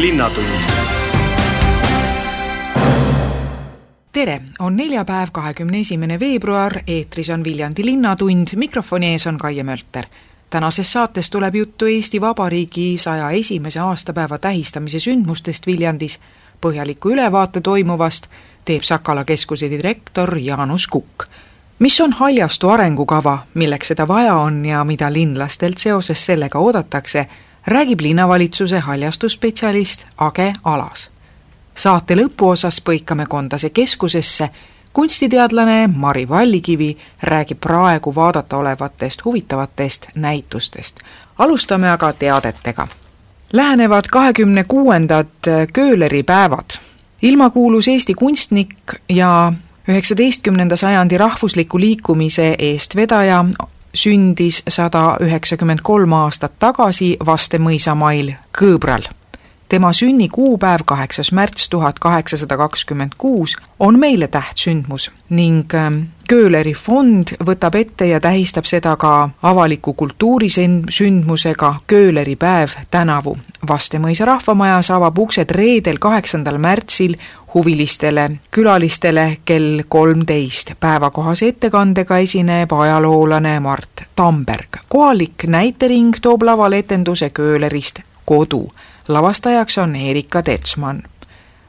[0.00, 0.46] linnatund.
[4.12, 10.04] Tere, on neljapäev, kahekümne esimene veebruar, eetris on Viljandi Linnatund, mikrofoni ees on Kaie Mölter.
[10.50, 16.20] tänases saates tuleb juttu Eesti Vabariigi saja esimese aastapäeva tähistamise sündmustest Viljandis,
[16.60, 18.26] põhjaliku ülevaate toimuvast
[18.64, 21.24] teeb Sakala keskuse direktor Jaanus Kukk.
[21.78, 27.26] mis on haljastu arengukava, milleks seda vaja on ja mida linlastelt seoses sellega oodatakse,
[27.66, 31.10] räägib linnavalitsuse haljastuspetsialist Age Alas
[31.74, 34.48] saate lõpuosas põikame Kondase keskusesse,
[34.92, 41.00] kunstiteadlane Mari Vallikivi räägib praegu vaadata olevatest huvitavatest näitustest.
[41.38, 42.88] alustame aga teadetega.
[43.52, 45.26] Lähenevad kahekümne kuuendad
[45.72, 46.70] kööleri päevad.
[47.22, 48.74] ilmakuulus Eesti kunstnik
[49.08, 49.52] ja
[49.88, 53.44] üheksateistkümnenda sajandi rahvusliku liikumise eestvedaja
[53.94, 59.08] sündis sada üheksakümmend kolm aastat tagasi Vastemõisamail Kõõbral
[59.72, 67.32] tema sünnikuupäev, kaheksas märts tuhat kaheksasada kakskümmend kuus, on meile tähtsündmus ning ähm, Köhleri fond
[67.44, 73.36] võtab ette ja tähistab seda ka avaliku kultuurisündmusega Köhleri päev tänavu.
[73.68, 77.16] Vastemõisa rahvamajas avab uksed reedel, kaheksandal märtsil
[77.54, 80.72] huvilistele külalistele kell kolmteist.
[80.80, 84.76] päevakohase ettekandega esineb ajaloolane Mart Tamberg.
[84.88, 88.66] kohalik näitering toob lavale etenduse Köhlerist kodu
[89.08, 91.02] lavastajaks on Erika Tetsman.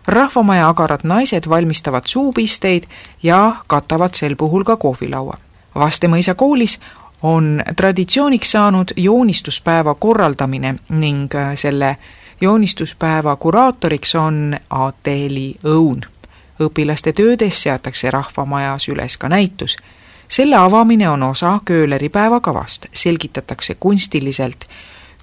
[0.07, 2.83] rahvamaja agarad naised valmistavad suupisteid
[3.23, 5.37] ja katavad sel puhul ka kohvilaua.
[5.75, 6.79] Vastemõisa koolis
[7.23, 11.97] on traditsiooniks saanud joonistuspäeva korraldamine ning selle
[12.43, 16.01] joonistuspäeva kuraatoriks on Ateli Õun.
[16.59, 19.77] õpilaste töödes seatakse rahvamajas üles ka näitus.
[20.27, 24.65] selle avamine on osa kööleri päevakavast, selgitatakse kunstiliselt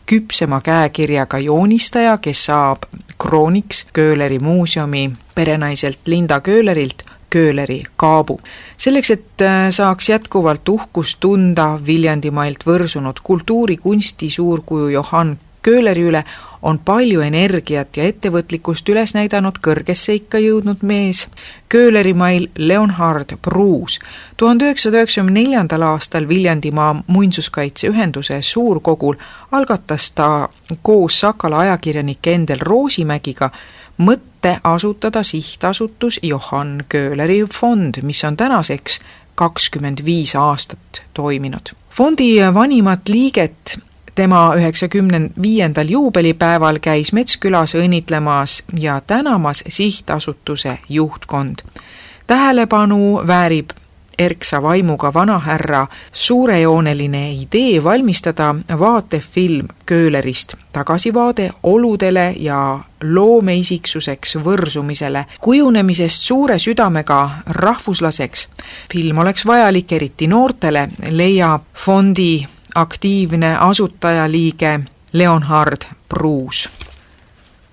[0.07, 2.83] küpsema käekirjaga joonistaja, kes saab
[3.19, 8.41] krooniks Köhleri muuseumi perenaiselt Linda Köhlerilt Köhleri kaabu.
[8.77, 16.25] selleks, et äh, saaks jätkuvalt uhkust tunda Viljandimailt võrsunud kultuurikunsti suurkuju Johann Köhleri üle,
[16.63, 21.27] on palju energiat ja ettevõtlikkust üles näidanud kõrgesse ikka jõudnud mees,
[21.69, 23.99] köölerimail Leonhard Pruus.
[24.37, 29.15] tuhande üheksasaja üheksakümne neljandal aastal Viljandimaa Muinsuskaitseühenduse suurkogul
[29.53, 30.49] algatas ta
[30.83, 33.51] koos Sakala ajakirjanike Endel Roosimägiga
[33.99, 39.01] mõtte asutada sihtasutus Johann Köhleri fond, mis on tänaseks
[39.35, 41.73] kakskümmend viis aastat toiminud.
[41.91, 43.79] fondi vanimat liiget
[44.21, 51.65] tema üheksakümne viiendal juubelipäeval käis Metskülas õnnitlemas ja tänamas sihtasutuse juhtkond.
[52.27, 53.71] tähelepanu väärib
[54.19, 66.59] erksa vaimuga vanahärra suurejooneline idee valmistada vaatefilm Köhlerist, tagasivaade oludele ja loomeisikksuseks võrsumisele, kujunemisest suure
[66.59, 68.49] südamega rahvuslaseks.
[68.93, 74.81] film oleks vajalik eriti noortele, leiab fondi aktiivne asutajaliige
[75.13, 76.69] Leonhard Pruus.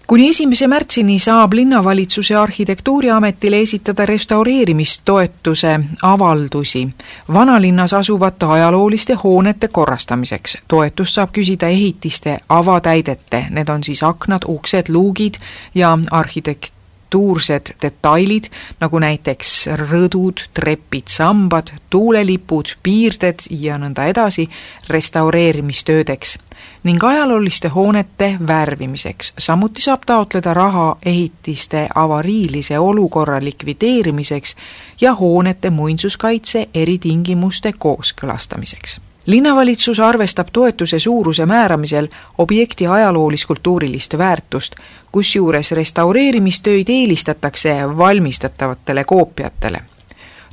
[0.07, 6.89] kuni esimese märtsini saab linnavalitsuse arhitektuuriametile esitada restaureerimistoetuse avaldusi
[7.33, 10.57] vanalinnas asuvate ajalooliste hoonete korrastamiseks.
[10.67, 15.33] toetust saab küsida ehitiste avatäidete, need on siis aknad, uksed, luugid
[15.75, 16.76] ja arhitekt-,
[17.07, 18.43] arhitektuursed detailid,
[18.79, 24.49] nagu näiteks rõdud, trepid, sambad, tuulelipud, piirded ja nõnda edasi,
[24.89, 26.37] restaureerimistöödeks
[26.83, 29.33] ning ajalooliste hoonete värvimiseks.
[29.37, 34.55] samuti saab taotleda raha ehitiste avariilise olukorra likvideerimiseks
[35.01, 42.07] ja hoonete muinsuskaitse eritingimuste kooskõlastamiseks linnavalitsus arvestab toetuse suuruse määramisel
[42.37, 44.75] objekti ajaloolis-kultuurilist väärtust,
[45.11, 49.79] kusjuures restaureerimistöid eelistatakse valmistatavatele koopiatele.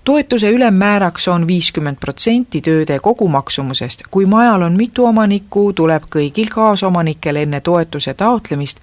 [0.05, 7.37] toetuse ülemmääraks on viiskümmend protsenti tööde kogumaksumusest, kui majal on mitu omanikku, tuleb kõigil kaasomanikel
[7.37, 8.81] enne toetuse taotlemist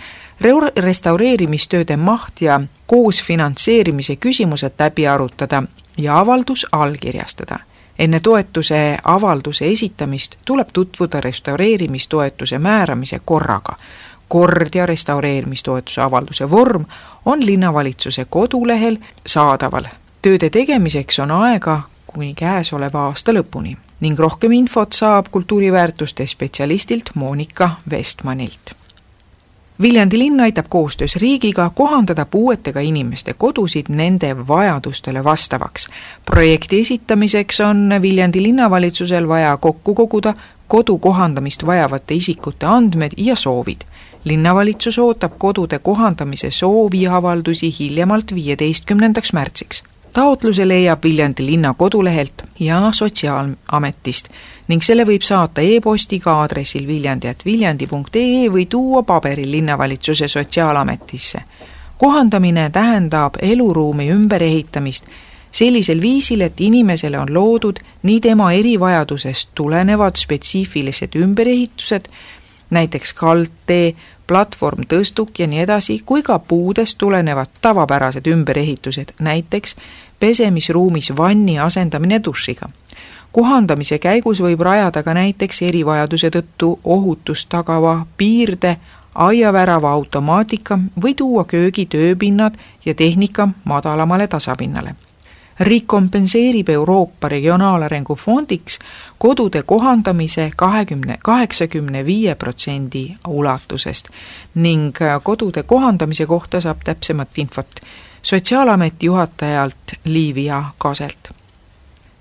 [0.77, 5.63] restaureerimistööde maht ja koos finantseerimise küsimused läbi arutada
[5.97, 7.59] ja avaldus allkirjastada
[8.01, 13.75] enne toetuse avalduse esitamist tuleb tutvuda restaureerimistoetuse määramise korraga.
[14.27, 16.85] kord ja restaureerimistoetuse avalduse vorm
[17.25, 19.83] on linnavalitsuse kodulehel saadaval.
[20.21, 27.69] tööde tegemiseks on aega kuni käesoleva aasta lõpuni ning rohkem infot saab kultuuriväärtuste spetsialistilt Monika
[27.89, 28.80] Vestmanilt
[29.81, 35.87] Viljandi linn aitab koostöös riigiga kohandada puuetega inimeste kodusid nende vajadustele vastavaks.
[36.25, 40.33] projekti esitamiseks on Viljandi linnavalitsusel vaja kokku koguda
[40.67, 43.81] kodu kohandamist vajavate isikute andmed ja soovid.
[44.23, 49.83] linnavalitsus ootab kodude kohandamise sooviavaldusi hiljemalt viieteistkümnendaks märtsiks
[50.13, 54.29] taotluse leiab Viljandi linna kodulehelt ja Sotsiaalametist
[54.67, 61.41] ning selle võib saata e-postiga aadressil viljandi.viljandi.ee või tuua paberil linnavalitsuse Sotsiaalametisse.
[61.97, 65.05] kohandamine tähendab eluruumi ümberehitamist
[65.51, 72.07] sellisel viisil, et inimesele on loodud nii tema erivajadusest tulenevad spetsiifilised ümberehitused,
[72.69, 73.95] näiteks kaldtee,
[74.31, 79.75] platvorm, tõstuk ja nii edasi, kui ka puudest tulenevad tavapärased ümberehitused, näiteks
[80.19, 82.69] pesemisruumis vanni asendamine dušiga.
[83.31, 88.77] kohandamise käigus võib rajada ka näiteks erivajaduse tõttu ohutust tagava piirde,
[89.15, 92.55] aiavärava automaatika või tuua köögi tööpinnad
[92.85, 94.95] ja tehnika madalamale tasapinnale
[95.61, 98.79] riik kompenseerib Euroopa Regionaalarengu Fondiks
[99.17, 104.09] kodude kohandamise kahekümne, kaheksakümne viie protsendi ulatusest
[104.55, 107.81] ning kodude kohandamise kohta saab täpsemat infot
[108.21, 111.29] Sotsiaalameti juhatajalt Liivia Kaselt.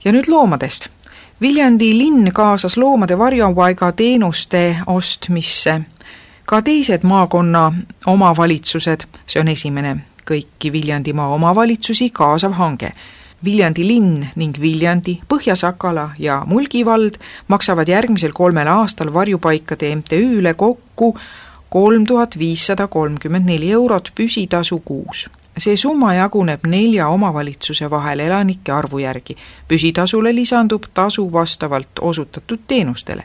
[0.05, 0.89] ja nüüd loomadest.
[1.41, 5.81] Viljandi linn kaasas loomade varjupaiga teenuste ostmisse
[6.47, 7.73] ka teised maakonna
[8.07, 9.97] omavalitsused, see on esimene
[10.31, 12.93] kõiki Viljandimaa omavalitsusi kaasav hange
[13.45, 17.15] Viljandi linn ning Viljandi, Põhja-Sakala ja Mulgi vald
[17.49, 21.15] maksavad järgmisel kolmel aastal varjupaikade MTÜ-le kokku
[21.71, 25.29] kolm tuhat viissada kolmkümmend neli eurot püsitasu kuus.
[25.59, 29.37] see summa jaguneb nelja omavalitsuse vahel elanike arvu järgi.
[29.69, 33.25] püsitasule lisandub tasu vastavalt osutatud teenustele.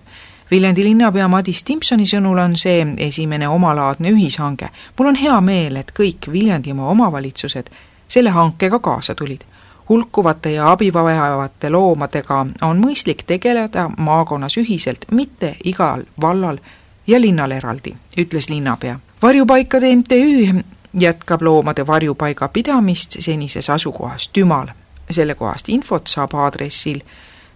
[0.52, 4.70] Viljandi linnapea Madis Timpsoni sõnul on see esimene omalaadne ühishange.
[4.98, 7.70] mul on hea meel, et kõik Viljandimaa omavalitsused
[8.08, 9.44] selle hankega kaasa tulid
[9.90, 16.58] hulkuvate ja abi vajavate loomadega on mõistlik tegeleda maakonnas ühiselt, mitte igal vallal
[17.08, 19.00] ja linnal eraldi, ütles linnapea.
[19.22, 20.64] varjupaikade MTÜ
[21.00, 24.68] jätkab loomade varjupaiga pidamist senises asukohas Tümal.
[25.12, 27.00] sellekohast infot saab aadressil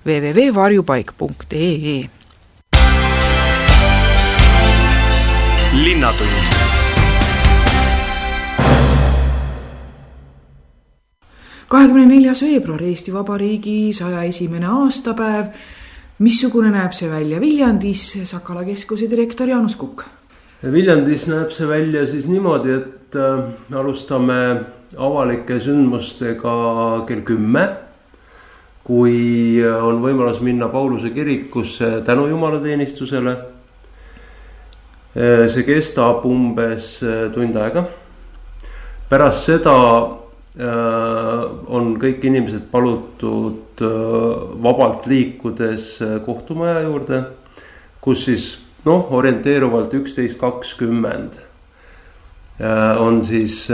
[0.05, 2.09] www.varjupaik.ee.
[5.73, 6.78] linnatund
[11.69, 15.53] kahekümne neljas veebruar, Eesti Vabariigi saja esimene aastapäev.
[16.19, 20.03] missugune näeb see välja Viljandis, Sakala keskuse direktor Jaanus Kukk?
[20.63, 24.39] Viljandis näeb see välja siis niimoodi, et äh, alustame
[24.97, 27.69] avalike sündmustega kell kümme.
[28.83, 33.31] kui on võimalus minna Pauluse kirikusse tänu jumalateenistusele.
[35.15, 37.85] Äh, see kestab umbes äh, tund aega.
[39.09, 39.75] pärast seda
[40.19, 40.28] Äh,
[40.59, 43.91] on kõik inimesed palutud äh,
[44.63, 47.21] vabalt liikudes äh, kohtumaja juurde,
[48.03, 48.49] kus siis
[48.85, 51.45] noh, orienteeruvalt üksteist kakskümmend
[52.99, 53.69] on siis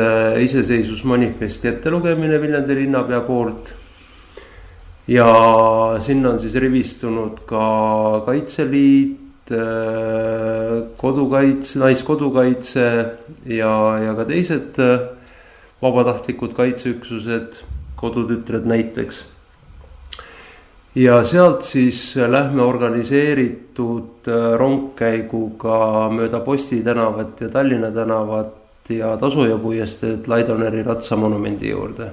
[0.46, 3.72] iseseisvusmanifesti ettelugemine Viljandi linnapea poolt.
[5.08, 5.26] ja
[6.06, 9.50] sinna on siis rivistunud ka Kaitseliit,
[11.02, 12.86] kodukaitse, Naiskodukaitse
[13.58, 13.74] ja,
[14.06, 14.78] ja ka teised
[15.82, 17.54] vabatahtlikud kaitseüksused,
[17.96, 19.26] kodutütred näiteks.
[20.96, 29.58] ja sealt siis lähme organiseeritud äh, rongkäiguga mööda Posti tänavat ja Tallinna tänavat ja Tasuja
[29.58, 32.12] puiesteed Laidoneri ratsamonumendi juurde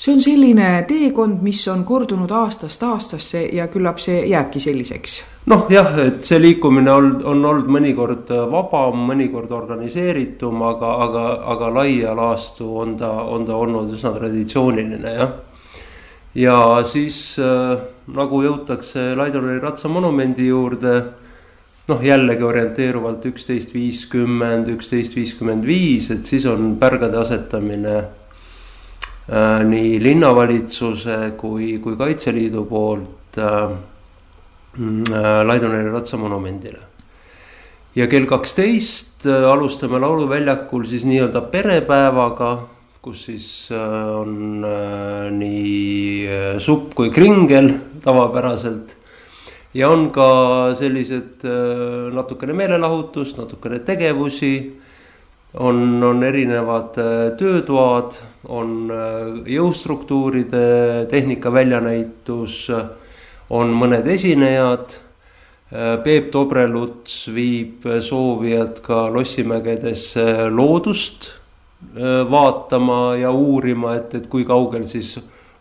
[0.00, 5.18] see on selline teekond, mis on kordunud aastast aastasse ja küllap see jääbki selliseks.
[5.52, 11.70] noh, jah, et see liikumine on, on olnud mõnikord vabam, mõnikord organiseeritum, aga, aga, aga
[11.74, 15.34] laia laastu on ta, on ta olnud üsna traditsiooniline, jah.
[16.34, 16.56] ja
[16.88, 17.74] siis äh,
[18.16, 20.94] nagu jõutakse Laidoneri ratsamonumendi juurde
[21.90, 27.98] noh, jällegi orienteeruvalt üksteist viiskümmend, üksteist viiskümmend viis, et siis on pärgade asetamine
[29.30, 36.88] nii linnavalitsuse kui, kui Kaitseliidu poolt äh, äh, Laidoneri ratsamonumendile.
[37.94, 42.50] ja kell kaksteist alustame Lauluväljakul siis nii-öelda perepäevaga,
[43.02, 44.62] kus siis on
[45.38, 47.72] nii supp kui kringel
[48.02, 48.94] tavapäraselt
[49.74, 50.28] ja on ka
[50.78, 51.42] sellised
[52.14, 54.79] natukene meelelahutust, natukene tegevusi
[55.54, 58.14] on, on erinevad äh, töötoad,
[58.48, 62.66] on äh, jõustruktuuride tehnika väljanäitus,
[63.50, 64.94] on mõned esinejad.
[65.70, 71.34] Äh, Peep Tobreluts viib soovijad ka Lossimägedesse loodust
[72.30, 75.14] vaatama ja uurima, et, et kui kaugel siis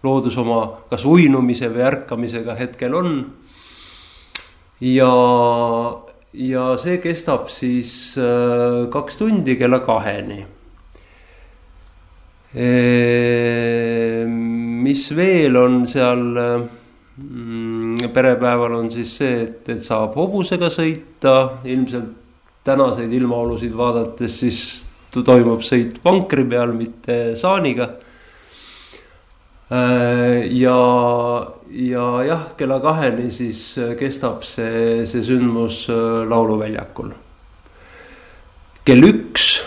[0.03, 0.57] loodus oma
[0.91, 3.13] kas uinumise või ärkamisega hetkel on.
[4.83, 5.07] ja
[6.33, 10.45] ja see kestab siis äh, kaks tundi kella kaheni.
[14.89, 22.09] mis veel on seal mm, perepäeval on siis see, et, et saab hobusega sõita, ilmselt
[22.65, 24.63] tänaseid ilmaolusid vaadates siis
[25.13, 27.91] toimub sõit vankri peal, mitte saaniga
[29.71, 30.73] Äh, ja,
[31.69, 37.11] ja jah, kella kaheni siis äh, kestab see, see sündmus äh, Lauluväljakul.
[38.85, 39.59] kell üks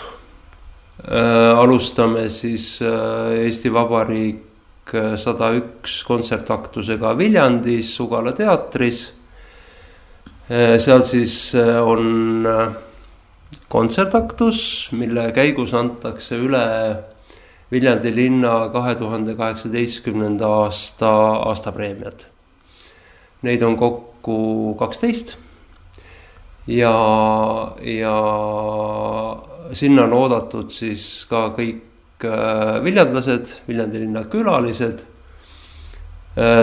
[1.07, 4.49] äh, alustame siis äh, Eesti Vabariik
[5.17, 9.05] sada üks kontsertaktusega Viljandis Sugala teatris
[10.51, 10.75] äh,.
[10.77, 12.35] seal siis on
[13.71, 16.65] kontsertaktus, mille käigus antakse üle
[17.73, 21.09] Viljandi linna kahe tuhande kaheksateistkümnenda aasta
[21.49, 22.27] aastapreemiad.
[23.41, 25.37] Neid on kokku kaksteist.
[26.67, 26.93] ja,
[27.81, 28.17] ja
[29.73, 35.01] sinna on oodatud siis ka kõik äh, viljandlased, Viljandi linna külalised.
[36.37, 36.61] Äh,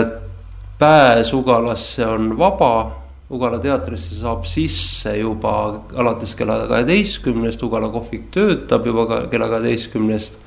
[0.79, 3.01] pääs Ugalasse on vaba
[3.31, 5.51] Ugala teatrisse saab sisse juba
[5.95, 10.39] alates kella kaheteistkümnest, Ugala kohvik töötab juba kella kaheteistkümnest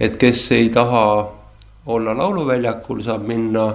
[0.00, 1.04] et kes ei taha
[1.86, 3.68] olla lauluväljakul, saab minna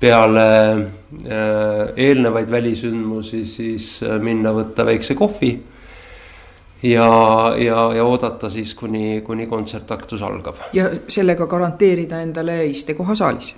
[0.00, 5.52] peale äh, eelnevaid välisündmusi, siis äh, minna võtta väikse kohvi.
[6.82, 7.08] ja,
[7.58, 10.56] ja, ja oodata siis, kuni, kuni kontsertaktus algab.
[10.72, 13.54] ja sellega garanteerida endale istekoha saalis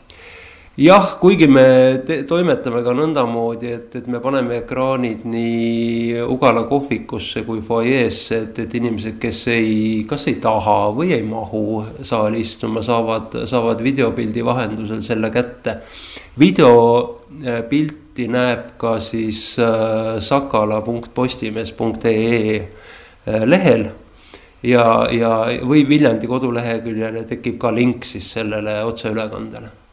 [0.79, 7.61] jah, kuigi me toimetame ka nõndamoodi, et, et me paneme ekraanid nii Ugala kohvikusse kui
[7.67, 13.35] fuajeesse, et, et inimesed, kes ei, kas ei taha või ei mahu saali istuma, saavad,
[13.51, 15.83] saavad videopildi vahendusel selle kätte.
[16.39, 23.91] videopilti näeb ka siis äh, sakala.postimees.ee äh, lehel
[24.63, 29.88] ja, ja, või Viljandi koduleheküljele tekib ka link siis sellele otseülekandele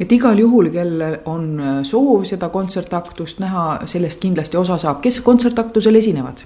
[0.00, 5.20] et igal juhul, kellel on äh, soov seda kontsertaktust näha, sellest kindlasti osa saab, kes
[5.26, 6.44] kontsertaktusel esinevad?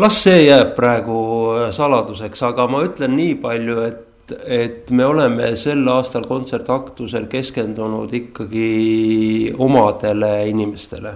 [0.00, 1.20] las see jääb praegu
[1.52, 8.12] äh, saladuseks, aga ma ütlen nii palju, et, et me oleme sel aastal kontsertaktusel keskendunud
[8.14, 11.14] ikkagi omadele inimestele.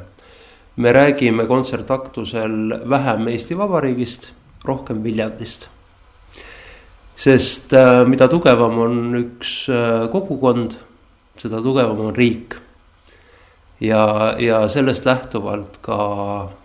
[0.76, 4.32] me räägime kontsertaktusel vähem Eesti Vabariigist,
[4.64, 5.68] rohkem Viljandist
[7.16, 9.70] sest äh, mida tugevam on üks
[10.12, 10.74] kogukond
[11.38, 12.56] seda tugevam on riik.
[13.80, 15.98] ja, ja sellest lähtuvalt ka,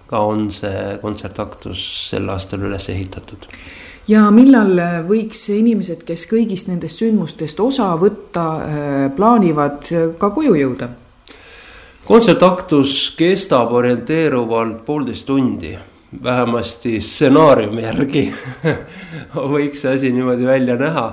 [0.08, 3.50] ka on see kontsertaktus sel aastal üles ehitatud
[4.10, 4.74] ja millal
[5.08, 9.86] võiks inimesed, kes kõigist nendest sündmustest osa võtta äh, plaanivad,
[10.18, 10.90] ka koju jõuda?
[12.10, 15.76] kontsertaktus kestab orienteeruvalt poolteist tundi,
[16.24, 18.24] vähemasti stsenaariumi järgi
[19.54, 21.06] võiks see asi niimoodi välja näha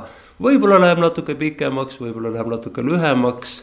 [0.42, 3.62] võib-olla läheb natuke pikemaks, võib-olla läheb natuke lühemaks.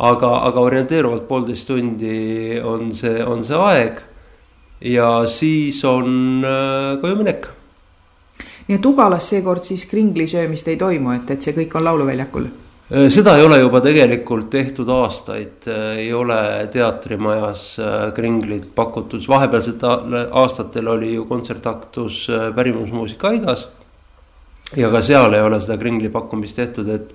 [0.00, 4.00] aga, aga orienteeruvalt poolteist tundi on see, on see aeg.
[4.80, 7.48] ja siis on äh, kojuminek.
[8.68, 12.46] nii et Ugalas seekord siis kringli söömist ei toimu, et, et see kõik on lauluväljakul?
[12.90, 17.66] Äh, seda ei ole juba tegelikult tehtud aastaid, äh, ei ole teatrimajas
[18.16, 22.24] kringlit pakutud, vahepealsetel aastatel oli ju kontsertaktus
[22.56, 23.68] pärimusmuusika Aidas
[24.76, 27.14] ja ka seal ei ole seda kringli pakkumist tehtud, et,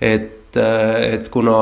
[0.00, 1.58] et, et kuna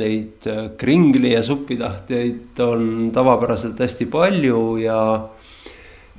[0.00, 0.46] neid
[0.78, 5.00] kringli ja supitahtjaid on tavapäraselt hästi palju ja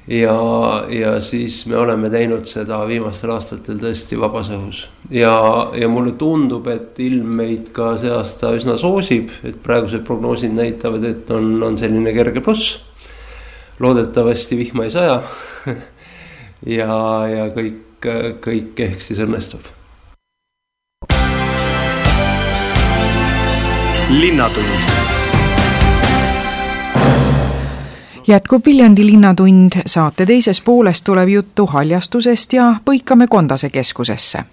[0.07, 4.85] ja, ja siis me oleme teinud seda viimastel aastatel tõesti vabas õhus.
[5.09, 5.33] ja,
[5.77, 11.05] ja mulle tundub, et ilm meid ka see aasta üsna soosib, et praegused prognoosid näitavad,
[11.05, 12.79] et on, on selline kerge pluss.
[13.79, 15.21] loodetavasti vihma ei saja
[16.79, 16.91] ja,
[17.29, 17.90] ja kõik
[18.41, 19.69] kõik, ehk siis õnnestub.
[24.11, 24.65] linnatund.
[28.27, 34.43] Jätkub Viljandi Linnatund, saate teises pooles tuleb juttu haljastusest ja põikame Kondase keskusesse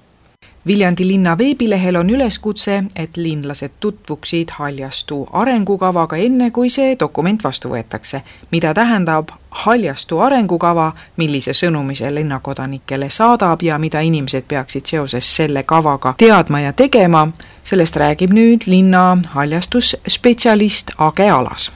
[0.68, 7.70] Viljandi linna veebilehel on üleskutse, et linlased tutvuksid haljastu arengukavaga enne, kui see dokument vastu
[7.72, 8.20] võetakse.
[8.50, 15.62] mida tähendab haljastu arengukava, millise sõnumi see linnakodanikele saadab ja mida inimesed peaksid seoses selle
[15.62, 17.28] kavaga teadma ja tegema,
[17.62, 21.72] sellest räägib nüüd linna haljastusspetsialist Age Alas.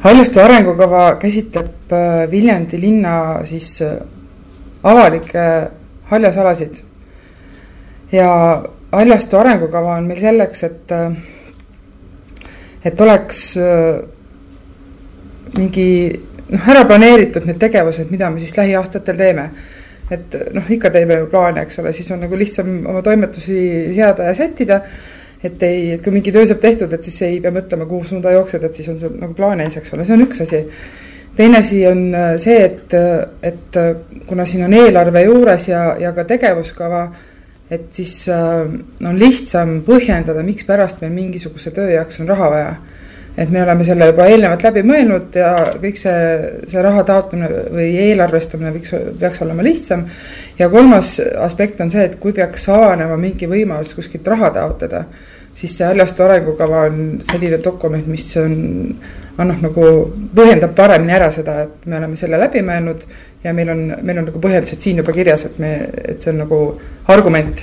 [0.00, 3.96] haljastu arengukava käsitleb äh, Viljandi linna siis äh,
[4.82, 5.70] avalikke
[6.04, 6.87] haljasalasid
[8.12, 8.30] ja
[8.92, 10.92] Haljastu arengukava on meil selleks, et,
[12.88, 13.42] et oleks
[15.56, 15.88] mingi
[16.52, 19.50] noh, ära planeeritud need tegevused, mida me siis lähiaastatel teeme.
[20.10, 23.58] et noh, ikka teeme ju plaane, eks ole, siis on nagu lihtsam oma toimetusi
[23.94, 24.80] seada ja sättida.
[25.44, 28.32] et ei, et kui mingi töö saab tehtud, et siis ei pea mõtlema, kuhu suunda
[28.32, 30.64] jooksed, et siis on sul nagu plaan ees, eks ole, see on üks asi.
[31.36, 32.94] teine asi on äh, see, et,
[33.42, 33.92] et äh,
[34.26, 37.04] kuna siin on eelarve juures ja, ja ka tegevuskava
[37.70, 38.68] et siis äh,
[39.04, 42.70] on lihtsam põhjendada, mikspärast meil mingisuguse töö jaoks on raha vaja
[43.38, 46.22] et me oleme selle juba eelnevalt läbi mõelnud ja kõik see,
[46.70, 50.04] see raha taotlemine või eelarvestamine võiks, peaks olema lihtsam.
[50.58, 51.16] ja kolmas
[51.46, 55.04] aspekt on see, et kui peaks avanema mingi võimalus kuskilt raha taotleda,
[55.54, 56.98] siis see Haljastu arengukava on
[57.30, 58.58] selline dokument, mis on,
[59.38, 59.86] annab nagu,
[60.34, 63.06] põhjendab paremini ära seda, et me oleme selle läbi mõelnud
[63.44, 65.72] ja meil on, meil on nagu põhjendused siin juba kirjas, et me,
[66.10, 66.60] et see on nagu
[67.14, 67.62] argument.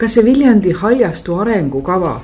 [0.00, 2.16] kas see Viljandi Haljastu arengukava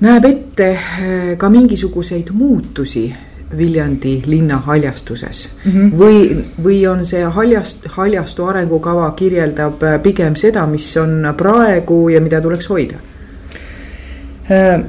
[0.00, 3.08] näeb ette äh, ka mingisuguseid muutusi
[3.56, 5.98] Viljandi linna haljastuses mm -hmm.
[5.98, 12.20] või, või on see haljast, haljastu arengukava kirjeldab äh, pigem seda, mis on praegu ja
[12.20, 12.94] mida tuleks hoida
[14.50, 14.84] äh,?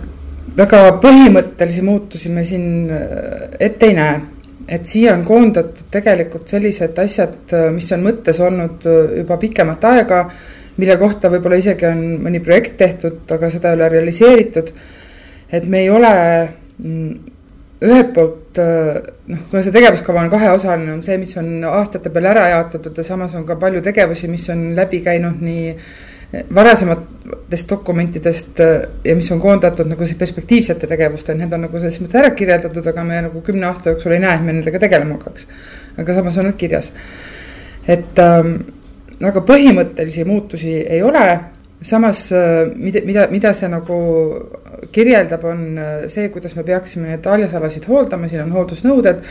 [0.58, 4.22] väga põhimõttelisi muutusi me siin äh, ette ei näe,
[4.68, 7.38] et siia on koondatud tegelikult sellised asjad,
[7.74, 8.86] mis on mõttes olnud
[9.18, 10.32] juba pikemat aega,
[10.78, 14.72] mille kohta võib-olla isegi on mõni projekt tehtud, aga seda ei ole realiseeritud
[15.52, 16.14] et me ei ole
[16.78, 17.14] mm,
[17.86, 19.00] ühelt poolt äh,
[19.32, 23.08] noh, kuna see tegevuskava on kaheosaline, on see, mis on aastate peale ära jaotatud ja
[23.08, 25.76] samas on ka palju tegevusi, mis on läbi käinud nii
[26.56, 32.02] varasematest dokumentidest äh, ja mis on koondatud nagu see perspektiivsete tegevusteni, need on nagu selles
[32.04, 35.18] mõttes ära kirjeldatud, aga me nagu kümne aasta jooksul ei näe, et me nendega tegelema
[35.18, 35.48] hakkaks.
[35.98, 36.92] aga samas on need kirjas.
[37.88, 38.60] et ähm,
[39.22, 41.26] väga põhimõttelisi muutusi ei ole
[41.82, 44.00] samas, äh, mida, mida, mida see nagu
[44.92, 49.24] kirjeldab, on äh, see, kuidas me peaksime neid haljasalasid hooldama, siin on hooldusnõuded.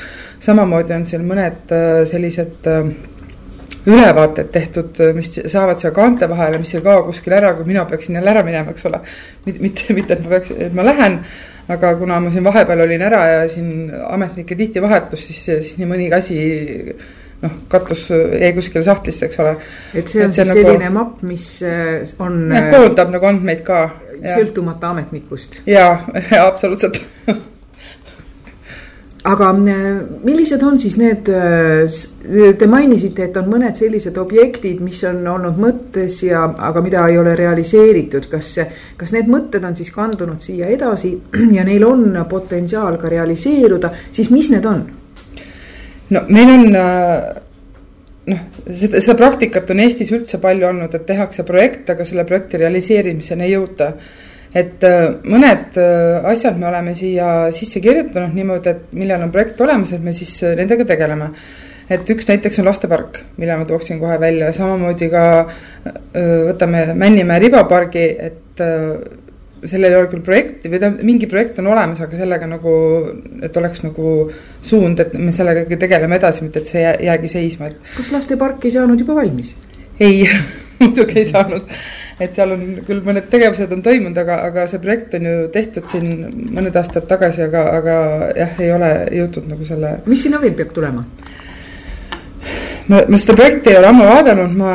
[0.44, 2.68] samamoodi on seal mõned äh, sellised
[3.88, 8.18] ülevaated tehtud, mis saavad siia kaante vahele, mis ei kao kuskile ära, kui mina peaksin
[8.18, 9.00] jälle ära minema, eks ole.
[9.46, 11.20] mitte, mitte, et ma peaks, et ma lähen,
[11.72, 15.88] aga kuna ma siin vahepeal olin ära ja siin ametnikke tihti vahetus, siis, siis nii
[15.88, 16.38] mõnigi asi
[17.42, 19.56] noh, katus jäi kuskile sahtlisse, eks ole.
[19.94, 22.40] et see on et see siis nagu, selline mapp, mis äh, on.
[22.54, 23.84] jah, koondab nagu andmeid ka.
[24.18, 25.62] sõltumata ametnikust.
[25.68, 26.00] jaa,
[26.48, 27.00] absoluutselt
[29.28, 29.86] aga äh,
[30.24, 35.58] millised on siis need, äh, te mainisite, et on mõned sellised objektid, mis on olnud
[35.60, 38.54] mõttes ja, aga mida ei ole realiseeritud, kas,
[38.96, 41.14] kas need mõtted on siis kandunud siia edasi
[41.56, 44.86] ja neil on potentsiaal ka realiseeruda, siis mis need on?
[46.14, 47.36] No meil on äh,
[48.32, 52.60] noh, seda, seda praktikat on Eestis üldse palju olnud, et tehakse projekt, aga selle projekti
[52.62, 53.92] realiseerimiseni ei jõuta.
[54.54, 59.60] et äh, mõned äh, asjad me oleme siia sisse kirjutanud niimoodi, et millel on projekt
[59.60, 61.30] olemas, et me siis nendega tegeleme.
[61.90, 65.22] et üks näiteks on lastepark, mille ma tooksin kohe välja, samamoodi ka
[66.14, 68.60] võtame Männimäe ribapargi, et
[69.64, 72.74] sellel ei ole küll projekti või ta mingi projekt on olemas, aga sellega nagu,
[73.42, 74.12] et oleks nagu
[74.62, 77.92] suund, et me sellega tegeleme edasi, mitte et see jää, jäägi seisma, et.
[77.96, 79.54] kas lastepark ei saanud juba valmis?
[80.00, 80.22] ei
[80.78, 81.66] muidugi ei saanud,
[82.22, 85.90] et seal on küll mõned tegevused on toimunud, aga, aga see projekt on ju tehtud
[85.90, 86.08] siin
[86.54, 87.98] mõned aastad tagasi, aga, aga
[88.38, 89.96] jah, ei ole jõutud nagu selle.
[90.06, 91.04] mis sinna veel peab tulema?
[92.88, 94.74] ma, ma seda projekti ei ole ammu vaadanud, ma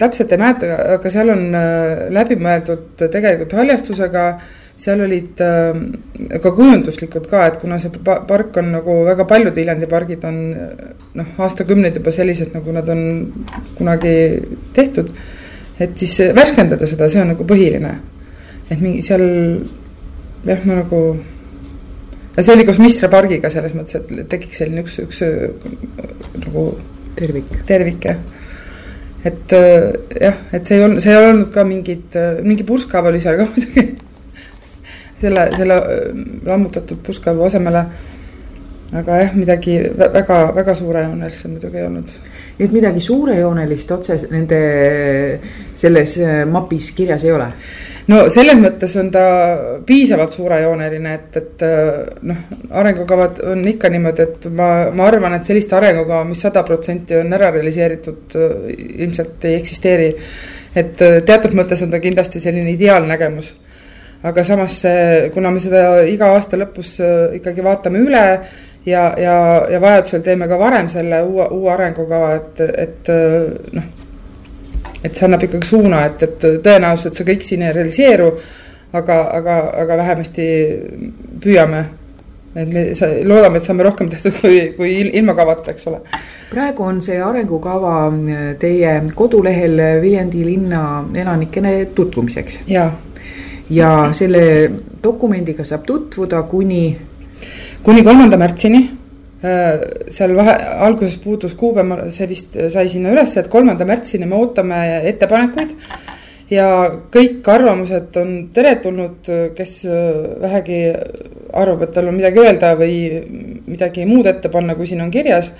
[0.00, 4.24] täpselt ei mäleta, aga seal on äh, läbimõeldud tegelikult haljastusega,
[4.80, 5.80] seal olid äh,
[6.42, 10.38] ka kujunduslikud ka, et kuna see park on nagu väga paljud Viljandi pargid on
[11.20, 13.02] noh, aastakümneid juba sellised, nagu nad on
[13.78, 14.14] kunagi
[14.76, 15.12] tehtud.
[15.80, 17.94] et siis värskendada seda, see on nagu põhiline.
[18.70, 19.26] et mingi seal
[20.46, 21.04] jah, ma nagu
[22.36, 25.24] ja see oli koos Mistra pargiga selles mõttes, et tekiks selline üks, üks
[26.46, 26.68] nagu
[27.20, 28.39] tervik, tervik jah
[29.24, 33.10] et äh, jah, et see ei olnud, see ei olnud ka mingid, äh, mingi purskkaev
[33.10, 33.84] oli seal ka muidugi
[35.20, 37.84] selle, selle äh, lammutatud purskkaevu asemele.
[38.96, 42.14] aga jah, midagi väga, väga suurejoonelist see muidugi ei olnud.
[42.58, 44.60] nii et midagi suurejoonelist otse nende
[45.74, 46.16] selles
[46.50, 47.52] mapis kirjas ei ole?
[48.10, 49.24] No selles mõttes on ta
[49.86, 51.64] piisavalt suurejooneline, et, et
[52.26, 52.40] noh,
[52.80, 57.32] arengukavad on ikka niimoodi, et ma, ma arvan, et sellist arengukava, mis sada protsenti on
[57.36, 58.36] ära realiseeritud,
[59.06, 60.14] ilmselt ei eksisteeri.
[60.74, 60.96] et
[61.26, 63.54] teatud mõttes on ta kindlasti selline ideaalnägemus.
[64.22, 66.98] aga samas see, kuna me seda iga aasta lõpus
[67.38, 68.24] ikkagi vaatame üle
[68.86, 69.36] ja, ja,
[69.70, 73.10] ja vajadusel teeme ka varem selle uue, uue arengukava, et, et
[73.72, 73.99] noh
[75.04, 78.32] et see annab ikkagi suuna, et, et tõenäoliselt see kõik siin ei realiseeru.
[78.92, 80.44] aga, aga, aga vähemasti
[81.40, 81.84] püüame
[82.56, 82.82] et me
[83.24, 86.00] loodame, et saame rohkem tehtud kui, kui ilma kavata, eks ole.
[86.50, 92.60] praegu on see arengukava äh, teie kodulehel Viljandi linna elanikele tutvumiseks.
[92.66, 92.90] jaa.
[93.70, 94.70] ja selle
[95.02, 96.98] dokumendiga saab tutvuda kuni.
[97.82, 98.88] kuni kolmanda märtsini
[99.40, 104.80] seal vahe, alguses puudus kuupäev, see vist sai sinna üles, et kolmanda märtsini me ootame
[105.08, 105.76] ettepanekuid
[106.50, 106.66] ja
[107.12, 109.74] kõik arvamused on teretulnud, kes
[110.42, 110.80] vähegi
[111.56, 112.96] arvab, et tal on midagi öelda või
[113.70, 115.52] midagi muud ette panna, kui siin on kirjas.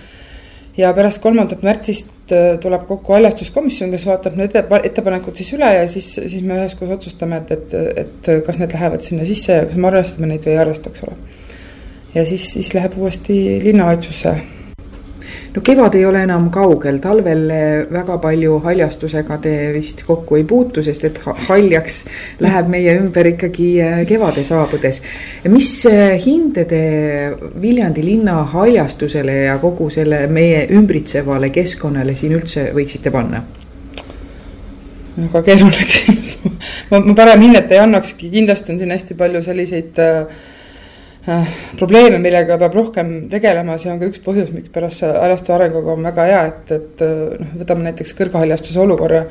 [0.76, 5.88] ja pärast kolmandat märtsist äh, tuleb kokku haljastuskomisjon, kes vaatab need ettepanekud siis üle ja
[5.90, 9.76] siis, siis me üheskoos otsustame, et, et, et kas need lähevad sinna sisse ja kas
[9.76, 11.18] me arvestame neid või ei arvesta, eks ole.
[12.14, 14.34] Ja siis, siis läheb uuesti linnavalitsusse
[15.54, 17.42] no kevad ei ole enam kaugel, talvel
[17.90, 22.04] väga palju haljastusega te vist kokku ei puutu, sest et haljaks
[22.42, 25.02] läheb meie ümber ikkagi äh, kevade saabudes.
[25.50, 26.82] mis äh, hinde te
[27.60, 33.42] Viljandi linna haljastusele ja kogu selle meie ümbritsevale keskkonnale siin üldse võiksite panna?
[35.20, 36.36] väga keeruline küsimus
[36.90, 40.59] ma, ma parem hinnet ei annakski, kindlasti on siin hästi palju selliseid äh, Äh,
[41.78, 46.06] probleeme, millega peab rohkem tegelema, see on ka üks põhjus, mikspärast see haljastuse arenguga on
[46.08, 49.26] väga hea, et, et äh, noh, võtame näiteks kõrghaljastuse olukorra.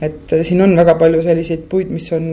[0.00, 2.32] et äh, siin on väga palju selliseid puid, mis on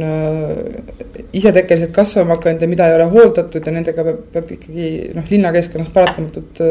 [1.34, 5.94] isetekkeliselt kasvama hakanud ja mida ei ole hooldatud ja nendega peab, peab ikkagi noh, linnakeskkonnas
[5.94, 6.64] paratamatult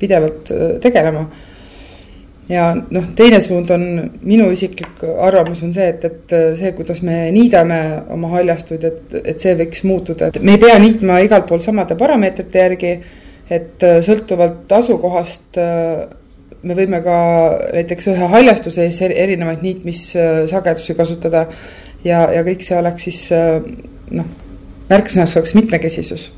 [0.00, 1.26] pidevalt tegelema
[2.50, 3.84] ja noh, teine suund on,
[4.26, 9.42] minu isiklik arvamus on see, et, et see, kuidas me niidame oma haljastuid, et, et
[9.42, 12.96] see võiks muutuda, et me ei pea niitma igal pool samade parameetrite järgi,
[13.50, 15.58] et sõltuvalt asukohast
[16.60, 17.16] me võime ka
[17.72, 21.46] näiteks ühe haljastuse ees erinevaid niitmissagedusi kasutada
[22.04, 24.28] ja, ja kõik see oleks siis noh,
[24.90, 26.28] märksõnaks oleks mitmekesisus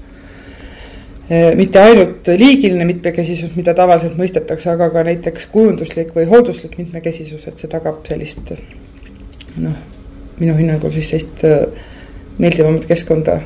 [1.57, 7.59] mitte ainult liigiline mitmekesisus, mida tavaliselt mõistetakse, aga ka näiteks kujunduslik või hooduslik mitmekesisus, et
[7.63, 8.53] see tagab sellist
[9.61, 9.77] noh,
[10.41, 11.67] minu hinnangul siis sellist eh,
[12.39, 13.41] meeldivamat keskkonda.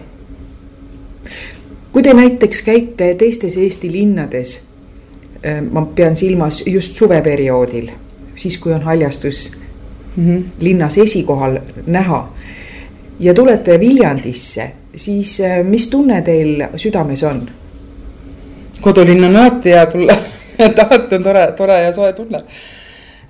[1.92, 4.56] kui te näiteks käite teistes Eesti linnades,
[5.42, 7.90] eh, ma pean silmas just suveperioodil,
[8.36, 9.50] siis kui on haljastus
[10.16, 10.42] mm -hmm.
[10.60, 12.32] linnas esikohal näha
[13.20, 17.50] ja tulete Viljandisse, siis mis tunne teil südames on?
[18.86, 20.16] Kodulinn on alati hea tulla
[20.66, 22.42] et alati on tore, tore ja soe tunne,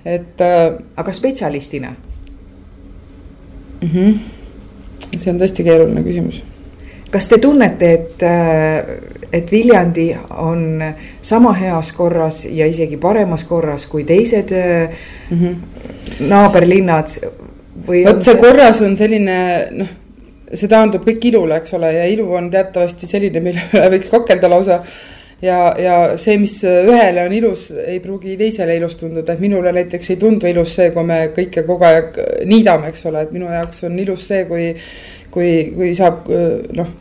[0.05, 0.77] et äh,.
[0.95, 1.93] aga spetsialistina
[3.81, 3.89] mm?
[3.89, 4.13] -hmm.
[5.17, 6.43] see on tõesti keeruline küsimus.
[7.11, 8.85] kas te tunnete, et, äh,
[9.33, 10.83] et Viljandi on
[11.21, 14.51] sama heas korras ja isegi paremas korras kui teised
[15.29, 15.55] mm -hmm.
[16.29, 17.07] naaberlinnad?
[17.87, 19.87] vot see korras on selline noh
[20.53, 24.49] see taandub kõik ilule, eks ole, ja ilu on teatavasti selline, mille üle võiks kakelda
[24.49, 24.81] lausa
[25.41, 30.13] ja, ja see, mis ühele on ilus, ei pruugi teisele ilus tunduda, et minule näiteks
[30.13, 33.83] ei tundu ilus see, kui me kõike kogu aeg niidame, eks ole, et minu jaoks
[33.89, 34.69] on ilus see, kui,
[35.33, 36.29] kui, kui saab
[36.77, 36.93] noh,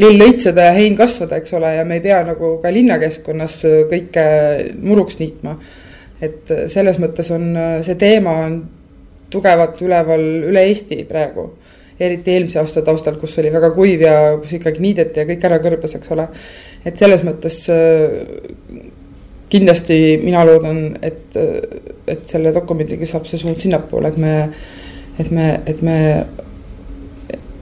[0.00, 4.24] lill õitseda ja hein kasvada, eks ole, ja me ei pea nagu ka linnakeskkonnas kõike
[4.82, 5.58] muruks niitma.
[6.24, 7.50] et selles mõttes on
[7.84, 8.54] see teema on
[9.30, 11.50] tugevalt üleval üle Eesti praegu
[12.00, 15.60] eriti eelmise aasta taustal, kus oli väga kuiv ja kus ikkagi niideti ja kõik ära
[15.62, 16.26] kõrbes, eks ole.
[16.84, 18.18] Et selles mõttes äh,
[19.52, 21.36] kindlasti mina loodan, et,
[22.10, 24.34] et selle dokumendiga saab see suund sinnapoole, et me,
[25.22, 25.98] et me, et me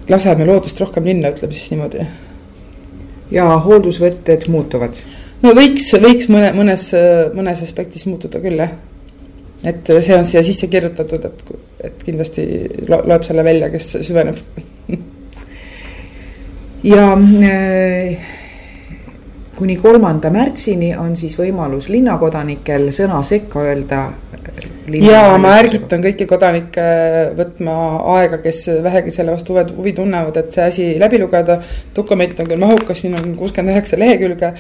[0.08, 2.06] laseme loodust rohkem linna, ütleme siis niimoodi.
[3.32, 4.96] ja hooldusvõtted muutuvad?
[5.42, 6.88] no võiks, võiks mõne, mõnes,
[7.37, 8.72] mõnes aspektis muutuda küll, jah
[9.62, 11.50] et see on siia sisse kirjutatud, et,
[11.87, 12.44] et kindlasti
[12.90, 14.40] loeb selle välja, kes süveneb
[16.92, 18.30] ja äh,
[19.62, 24.01] kuni kolmanda märtsini on siis võimalus linnakodanikel sõna sekka öelda.
[24.90, 26.87] ja ma ärgitan kõiki kodanikke
[27.38, 27.75] võtma
[28.16, 31.61] aega, kes vähegi selle vastu huvi, huvi tunnevad, et see asi läbi lugeda.
[31.94, 34.51] dokument on küll mahukas, siin on kuuskümmend üheksa lehekülge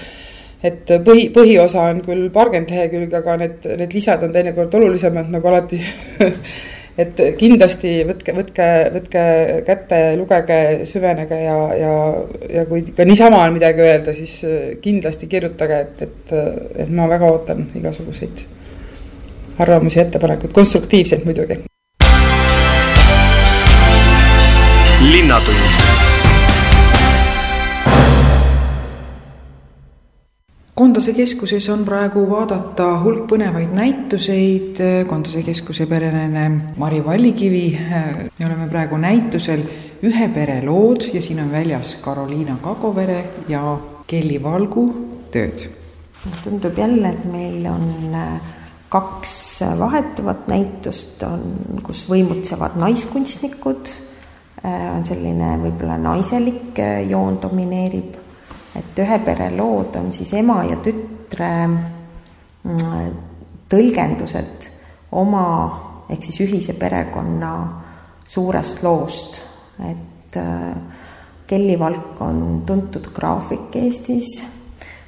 [0.62, 5.50] et põhi, põhiosa on küll paarkümmend lehekülge, aga need, need lisad on teinekord olulisemad nagu
[5.50, 5.82] alati
[7.00, 9.24] et kindlasti võtke, võtke, võtke
[9.66, 11.92] kätte, lugege, süvenege ja, ja,
[12.58, 14.38] ja kui ka niisama on midagi öelda, siis
[14.84, 16.34] kindlasti kirjutage, et, et,
[16.84, 18.44] et ma väga ootan igasuguseid
[19.62, 21.62] arvamusi, ettepanekuid, konstruktiivseid muidugi.
[30.82, 38.66] Kondase keskuses on praegu vaadata hulk põnevaid näituseid, Kondase keskuse pereline Mari Vallikivi, me oleme
[38.66, 39.62] praegu näitusel
[40.02, 43.60] Ühe pere lood ja siin on väljas Karoliina Kagovere ja
[44.10, 44.82] Kelly Valgu
[45.30, 45.68] tööd.
[46.42, 48.16] tundub jälle, et meil on
[48.90, 49.36] kaks
[49.78, 51.22] vahetuvat näitust.
[51.22, 53.94] On, kus võimutsevad naiskunstnikud,
[54.66, 58.18] on selline võib-olla naiselik joon domineerib,
[58.76, 63.12] et ühe pere lood on siis ema ja tütre mm,
[63.72, 64.68] tõlgendused
[65.18, 65.46] oma
[66.12, 67.52] ehk siis ühise perekonna
[68.24, 69.40] suurest loost,
[69.88, 70.74] et äh,
[71.46, 74.30] Kelly Valk on tuntud graafik Eestis,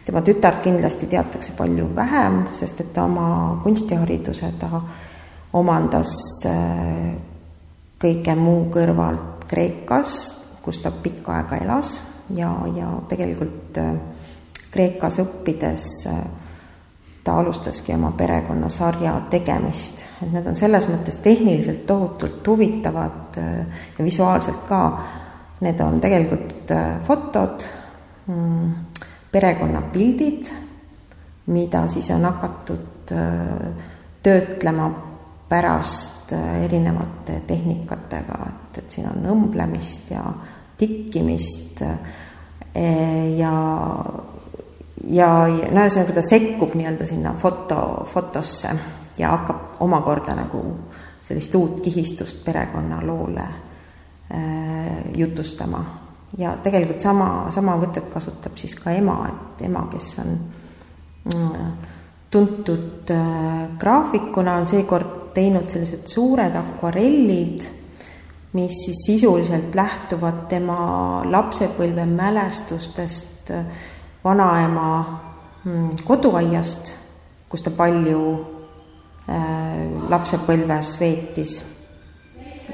[0.05, 4.81] tema tütart kindlasti teatakse palju vähem, sest et oma kunstihariduse ta
[5.57, 6.17] omandas
[6.51, 7.15] äh,
[8.01, 10.13] kõige muu kõrvalt Kreekas,
[10.65, 11.99] kus ta pikka aega elas
[12.31, 13.95] ja, ja tegelikult äh,
[14.75, 15.85] Kreekas õppides
[17.25, 24.67] ta alustaski oma perekonnasarja tegemist, et need on selles mõttes tehniliselt tohutult huvitavad ja visuaalselt
[24.69, 24.81] ka.
[25.65, 27.65] Need on tegelikult äh, fotod,
[28.27, 28.73] mm,
[29.33, 30.51] perekonnapildid,
[31.47, 33.87] mida siis on hakatud äh,
[34.23, 34.91] töötlema
[35.49, 40.27] pärast äh, erinevate tehnikatega, et, et siin on õmblemist ja
[40.79, 41.93] tikkimist ja,
[43.39, 43.53] ja,
[45.07, 45.29] ja
[45.71, 47.79] no ühesõnaga ta sekkub nii-öelda sinna foto,
[48.11, 48.73] fotosse
[49.19, 50.65] ja hakkab omakorda nagu
[51.25, 53.47] sellist uut kihistust perekonnaloole
[54.35, 55.85] Äh, jutustama.
[56.39, 60.31] Ja tegelikult sama, sama võtet kasutab siis ka ema, et ema, kes on
[61.29, 61.75] mm,
[62.33, 67.69] tuntud äh, graafikuna, on seekord teinud sellised suured akvarellid,
[68.55, 73.65] mis siis sisuliselt lähtuvad tema lapsepõlve mälestustest äh,
[74.25, 74.89] vanaema
[75.65, 76.95] mm, koduaiast,
[77.49, 78.25] kus ta palju
[80.13, 81.53] lapsepõlves veetis.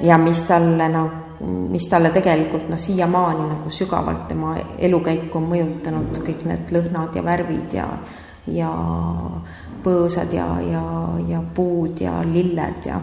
[0.02, 6.20] Ja mis talle nagu mis talle tegelikult noh, siiamaani nagu sügavalt tema elukäiku on mõjutanud,
[6.26, 7.86] kõik need lõhnad ja värvid ja,
[8.52, 8.70] ja
[9.84, 10.84] põõsad ja, ja,
[11.28, 13.00] ja puud ja lilled ja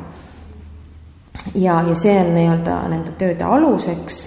[1.56, 4.22] ja, ja see on nii-öelda nende tööde aluseks.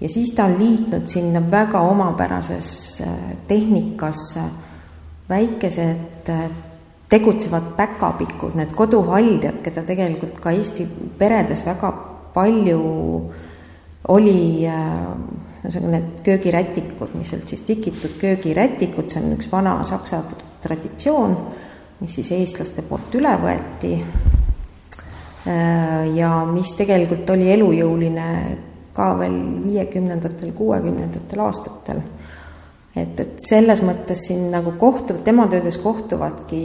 [0.00, 2.70] Ja siis ta on liitnud sinna väga omapärases
[3.04, 4.46] äh, tehnikasse
[5.28, 6.50] väikesed äh,
[7.10, 10.86] tegutsevad päkapikud, need koduhaldjad, keda tegelikult ka Eesti
[11.18, 11.90] peredes väga
[12.34, 12.80] palju
[14.08, 20.22] oli ühesõnaga äh, need köögirätikud, mis olid siis tikitud köögirätikud, see on üks vana saksa
[20.62, 21.36] traditsioon,
[22.00, 23.96] mis siis eestlaste poolt üle võeti.
[24.00, 24.39] äh,
[26.14, 28.26] ja mis tegelikult oli elujõuline
[28.94, 32.02] ka veel viiekümnendatel, kuuekümnendatel aastatel.
[32.96, 36.62] et, et selles mõttes siin nagu kohtuvad, tema töödes kohtuvadki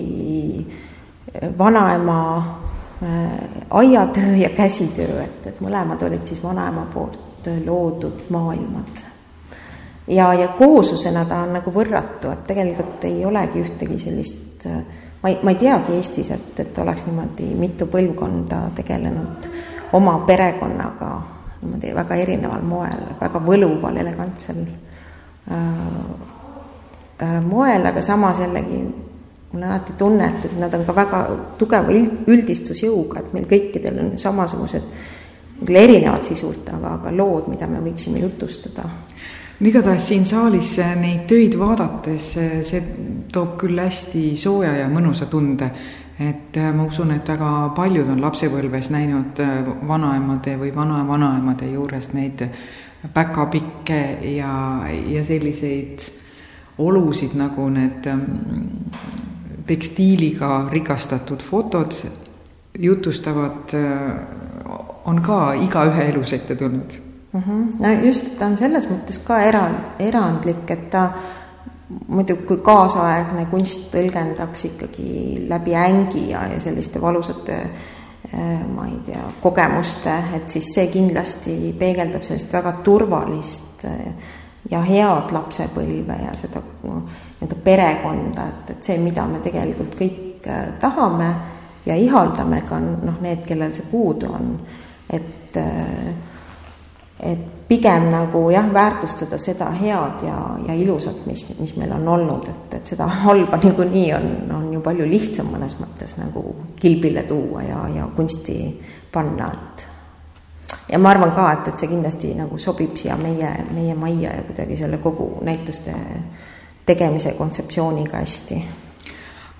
[1.58, 3.32] vanaema äh,
[3.70, 9.04] aiatöö ja käsitöö, et, et mõlemad olid siis vanaema poolt loodud maailmad.
[10.08, 14.66] ja, ja kooslusena ta on nagu võrratu, et tegelikult ei olegi ühtegi sellist,
[15.26, 19.48] ma ei, ma ei teagi Eestis, et, et oleks niimoodi mitu põlvkonda tegelenud
[19.98, 21.08] oma perekonnaga
[21.64, 25.58] niimoodi väga erineval moel, väga võluval, elegantsel äh,
[27.26, 31.24] äh, moel, aga samas jällegi mul on alati tunne, et, et nad on ka väga
[31.58, 34.90] tugeva üldistusjõuga, et meil kõikidel on samasugused
[35.66, 38.86] küll erinevad sisult, aga, aga lood, mida me võiksime jutustada.
[39.64, 42.32] Igatahes siin saalis neid töid vaadates,
[42.68, 42.82] see
[43.32, 45.70] toob küll hästi sooja ja mõnusa tunde,
[46.20, 49.40] et äh, ma usun, et väga paljud on lapsepõlves näinud
[49.88, 52.46] vanaemade või vana-vanaemade juures neid
[53.14, 54.00] päkapikke
[54.36, 54.52] ja,
[55.12, 56.06] ja selliseid
[56.84, 58.24] olusid nagu need ähm,
[59.68, 61.96] tekstiiliga rikastatud fotod
[62.80, 63.72] jutustavad
[65.06, 66.98] on ka igaühe elus ette tulnud
[67.36, 67.44] mm.
[67.48, 67.82] -hmm.
[67.82, 69.66] no just, ta on selles mõttes ka era,
[70.00, 71.10] erandlik, et ta
[72.08, 75.10] muidu, kui kaasaegne kunst tõlgendaks ikkagi
[75.50, 77.58] läbi ängi ja, ja selliste valusate
[78.34, 84.32] eh, ma ei tea, kogemuste, et siis see kindlasti peegeldab sellist väga turvalist eh,
[84.72, 90.66] ja head lapsepõlve ja seda nii-öelda perekonda, et, et see, mida me tegelikult kõik eh,
[90.82, 91.30] tahame
[91.86, 94.58] ja ihaldame ka noh, need, kellel see puudu on
[95.10, 95.58] et,
[97.20, 102.48] et pigem nagu jah, väärtustada seda head ja, ja ilusat, mis, mis meil on olnud,
[102.50, 106.44] et, et seda halba niikuinii on, on ju palju lihtsam mõnes mõttes nagu
[106.80, 108.60] kilbile tuua ja, ja kunsti
[109.12, 109.88] panna, et
[110.92, 114.46] ja ma arvan ka, et, et see kindlasti nagu sobib siia meie, meie majja ja
[114.48, 115.96] kuidagi selle kogu näituste
[116.86, 118.64] tegemise kontseptsiooniga hästi.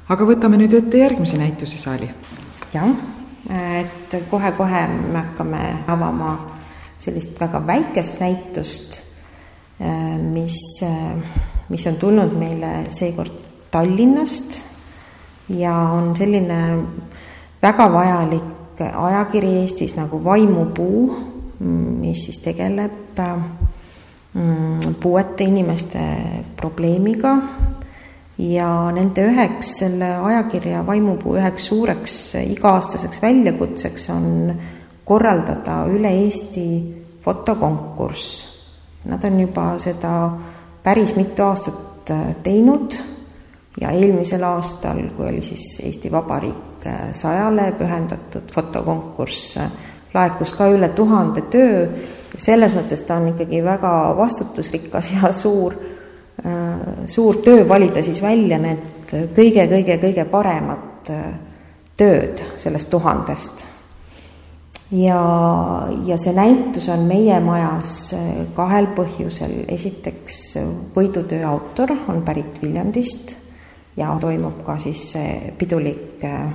[0.10, 2.10] aga võtame nüüd ette järgmise näituse saali.
[2.74, 2.92] jah
[3.80, 6.55] et kohe-kohe me hakkame avama
[6.98, 9.00] sellist väga väikest näitust,
[10.32, 10.60] mis
[11.70, 13.32] mis on tulnud meile seekord
[13.72, 14.60] Tallinnast
[15.50, 16.60] ja on selline
[17.62, 21.16] väga vajalik ajakiri Eestis nagu Vaimupuu,
[21.60, 26.04] mis siis tegeleb mm, puuete inimeste
[26.58, 27.38] probleemiga.
[28.38, 34.26] Ja nende üheks, selle ajakirja Vaimupuu üheks suureks iga-aastaseks väljakutseks on
[35.06, 36.68] korraldada üle Eesti
[37.24, 38.56] fotokonkurss.
[39.06, 40.14] Nad on juba seda
[40.84, 42.96] päris mitu aastat äh, teinud
[43.82, 49.72] ja eelmisel aastal, kui oli siis Eesti Vabariik äh, sajale pühendatud fotokonkurss, äh,
[50.14, 51.88] laekus ka üle tuhande töö.
[52.38, 55.74] selles mõttes ta on ikkagi väga vastutusrikas ja suur,
[57.08, 61.08] suur töö valida siis välja need kõige-kõige-kõige paremad
[61.96, 63.64] tööd sellest tuhandest
[64.92, 69.64] ja, ja see näitus on meie majas äh, kahel põhjusel.
[69.68, 70.58] esiteks,
[70.96, 73.36] võidutöö autor on pärit Viljandist
[73.98, 75.14] ja toimub ka siis
[75.58, 76.48] pidulik äh,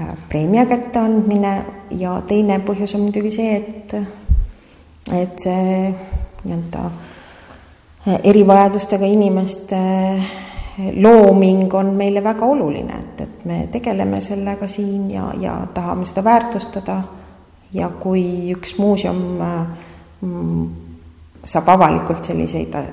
[0.00, 1.54] äh, preemia kätteandmine
[1.98, 3.96] ja teine põhjus on muidugi see, et,
[5.12, 5.94] et see
[6.42, 6.90] nii-öelda
[8.26, 9.78] erivajadustega inimeste
[10.98, 16.24] looming on meile väga oluline, et, et me tegeleme sellega siin ja, ja tahame seda
[16.24, 16.96] väärtustada
[17.74, 20.66] ja kui üks muuseum mm,
[21.44, 22.92] saab avalikult selliseid äh,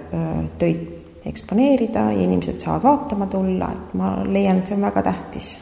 [0.59, 0.87] töid
[1.29, 5.57] eksponeerida ja inimesed saavad vaatama tulla, et ma leian, et see on väga tähtis.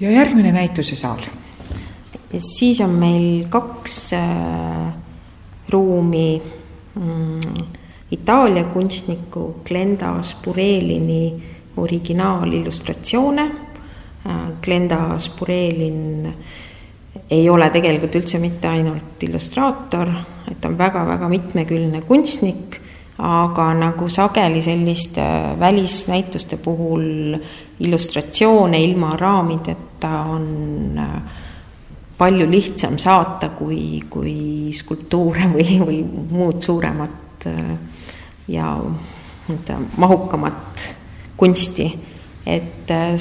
[0.00, 1.26] ja järgmine näitusesaal?
[2.38, 4.94] siis on meil kaks äh,
[5.68, 6.42] ruumi
[6.94, 7.68] mm,
[8.10, 11.42] Itaalia kunstniku Glenda Spurelini
[11.76, 14.48] originaalillustratsioone äh,.
[14.62, 16.34] Glenda Spurelin äh,
[17.30, 20.12] ei ole tegelikult üldse mitte ainult illustraator,
[20.50, 22.80] et ta on väga-väga mitmekülgne kunstnik,
[23.20, 25.22] aga nagu sageli selliste
[25.60, 27.36] välisnäituste puhul
[27.80, 31.22] illustratsioone ilma raamideta on äh,
[32.18, 37.74] palju lihtsam saata kui, kui skulptuure või, või muud suuremat äh,
[38.48, 40.88] ja nii-öelda mahukamat
[41.36, 41.90] kunsti.
[42.46, 43.14] et äh,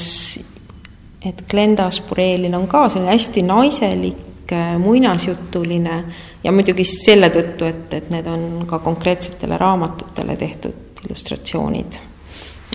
[1.26, 6.04] et Glenda Spurelin on ka selline hästi naiselik, äh, muinasjutuline
[6.44, 12.00] ja muidugi selle tõttu, et, et need on ka konkreetsetele raamatutele tehtud illustratsioonid.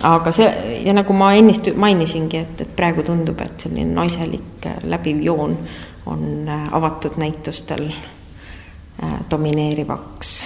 [0.03, 0.49] aga see,
[0.85, 5.57] ja nagu ma ennist mainisingi, et, et praegu tundub, et selline naiselik äh, läbiv joon
[6.07, 7.89] on äh, avatud näitustel
[9.31, 10.45] domineerivaks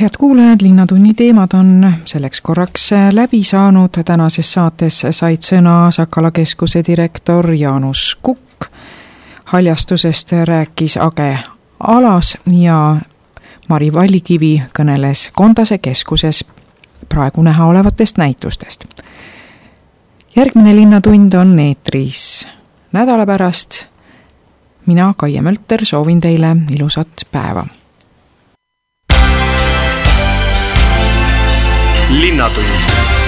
[0.00, 6.82] head kuulajad, Linnatunni teemad on selleks korraks läbi saanud, tänases saates said sõna Sakala keskuse
[6.86, 8.68] direktor Jaanus Kukk,
[9.44, 11.38] haljastusest rääkis Age
[11.80, 12.96] Alas ja
[13.68, 16.44] Mari Vallikivi kõneles Kondase keskuses
[17.08, 18.84] praegu näha olevatest näitustest.
[20.36, 22.48] järgmine Linnatund on eetris
[22.92, 23.86] nädala pärast.
[24.86, 27.66] mina, Kaie Mölter, soovin teile ilusat päeva
[32.10, 33.27] linnatund